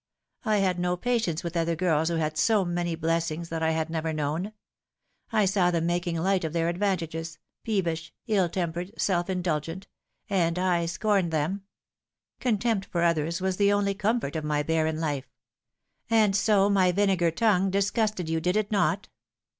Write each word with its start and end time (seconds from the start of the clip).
I 0.45 0.57
had 0.57 0.79
no 0.79 0.97
patience 0.97 1.43
with 1.43 1.55
other 1.55 1.75
girls 1.75 2.09
who 2.09 2.15
had 2.15 2.35
so 2.35 2.65
many 2.65 2.95
blessings 2.95 3.49
that 3.49 3.61
I 3.61 3.69
had 3.69 3.87
never 3.87 4.11
known. 4.11 4.51
I 5.31 5.45
saw 5.45 5.69
them 5.69 5.85
making 5.85 6.17
light 6.17 6.43
of 6.43 6.53
their 6.53 6.69
advantages, 6.69 7.37
peevish, 7.63 8.11
ill 8.25 8.49
tempered, 8.49 8.99
self 8.99 9.29
indulgent; 9.29 9.85
and 10.27 10.57
I 10.57 10.87
scorned 10.87 11.29
them. 11.31 11.65
Contempt 12.39 12.87
for 12.87 13.03
others 13.03 13.41
was 13.41 13.57
the 13.57 13.71
only 13.71 13.93
comfort 13.93 14.35
of 14.35 14.43
my 14.43 14.63
barren 14.63 14.99
life. 14.99 15.29
And 16.09 16.35
so 16.35 16.67
my 16.67 16.91
vinegar 16.91 17.29
tongue 17.29 17.69
disgusted 17.69 18.27
you, 18.27 18.41
did 18.41 18.57
it 18.57 18.71
not 18.71 19.07